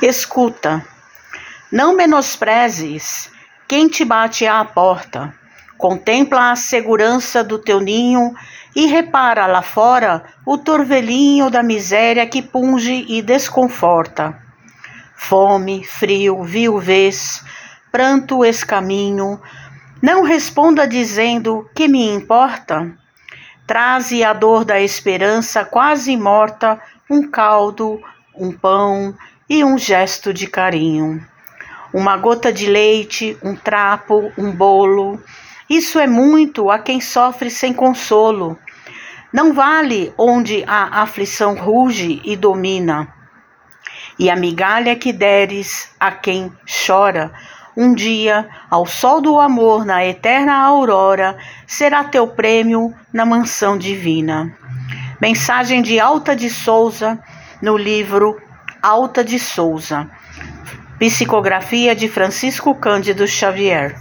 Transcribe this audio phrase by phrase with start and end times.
[0.00, 0.86] Escuta,
[1.72, 3.32] não menosprezes
[3.66, 5.34] quem te bate à porta.
[5.76, 8.32] Contempla a segurança do teu ninho
[8.76, 14.40] e repara lá fora o torvelinho da miséria que punge e desconforta.
[15.16, 17.44] Fome, frio, viuvez,
[17.90, 19.40] pranto, escaminho,
[20.00, 22.96] não responda dizendo que me importa.
[23.66, 26.80] Traze a dor da esperança quase morta
[27.10, 28.00] um caldo,
[28.32, 29.12] um pão
[29.48, 31.24] e um gesto de carinho.
[31.92, 35.22] Uma gota de leite, um trapo, um bolo.
[35.70, 38.58] Isso é muito a quem sofre sem consolo.
[39.32, 43.08] Não vale onde a aflição ruge e domina.
[44.18, 46.52] E a migalha que deres a quem
[46.86, 47.32] chora,
[47.76, 54.52] um dia, ao sol do amor, na eterna aurora, será teu prêmio na mansão divina.
[55.20, 57.18] Mensagem de Alta de Souza,
[57.62, 58.36] no livro
[58.82, 60.08] Alta de Souza.
[60.98, 63.96] Psicografia de Francisco Cândido Xavier.